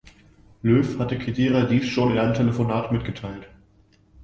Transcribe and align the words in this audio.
Löw 0.63 0.97
hatte 0.97 1.19
Khedira 1.19 1.65
dies 1.65 1.85
schon 1.87 2.13
in 2.13 2.17
einem 2.17 2.33
Telefonat 2.33 2.91
mitgeteilt. 2.91 3.47